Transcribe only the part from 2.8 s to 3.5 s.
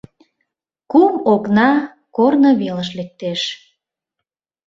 лектеш.